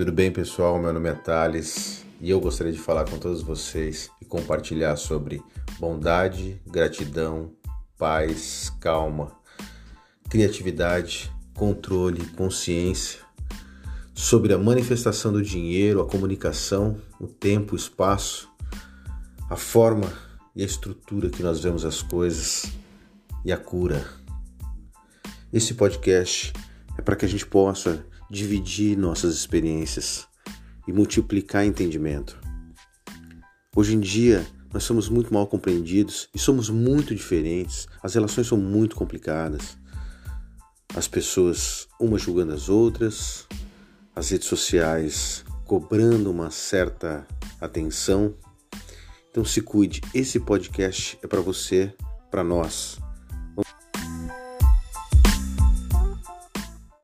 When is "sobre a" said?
14.14-14.58